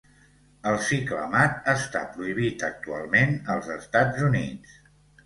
[0.69, 4.81] El ciclamat està prohibit actualment als Estats Units.